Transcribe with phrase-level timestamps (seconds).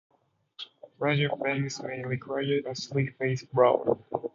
[0.99, 3.99] Larger frames may require a three phase blower.